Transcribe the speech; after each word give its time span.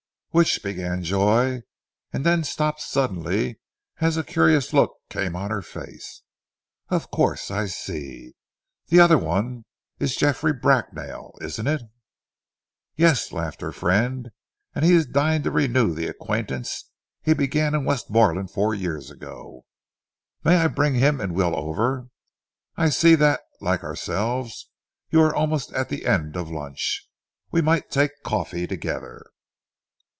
"Which" 0.33 0.63
began 0.63 1.03
Joy, 1.03 1.63
and 2.13 2.25
then 2.25 2.45
stopped 2.45 2.79
suddenly, 2.79 3.59
as 3.97 4.15
a 4.15 4.23
curious 4.23 4.71
look 4.71 4.95
came 5.09 5.35
on 5.35 5.51
her 5.51 5.61
face. 5.61 6.21
"Of 6.87 7.11
course! 7.11 7.51
I 7.51 7.65
see! 7.65 8.35
The 8.87 9.01
other 9.01 9.17
one 9.17 9.65
is 9.99 10.15
Geoffrey 10.15 10.53
Bracknell, 10.53 11.37
isn't 11.41 11.67
it?" 11.67 11.81
"Yes," 12.95 13.33
laughed 13.33 13.59
her 13.59 13.73
friend, 13.73 14.31
"and 14.73 14.85
he 14.85 14.93
is 14.93 15.05
dying 15.05 15.43
to 15.43 15.51
renew 15.51 15.93
the 15.93 16.07
acquaintance 16.07 16.89
he 17.21 17.33
began 17.33 17.75
in 17.75 17.83
Westmorland 17.83 18.51
four 18.51 18.73
years 18.73 19.11
ago! 19.11 19.65
May 20.45 20.55
I 20.55 20.67
bring 20.67 20.93
him 20.95 21.19
and 21.19 21.35
Will 21.35 21.53
over? 21.53 22.07
I 22.77 22.87
see 22.87 23.15
that, 23.15 23.41
like 23.59 23.83
ourselves, 23.83 24.69
you 25.09 25.21
are 25.23 25.35
almost 25.35 25.73
at 25.73 25.89
the 25.89 26.05
end 26.05 26.37
of 26.37 26.49
lunch. 26.49 27.05
We 27.51 27.61
might 27.61 27.91
take 27.91 28.23
coffee 28.23 28.65
together." 28.65 29.25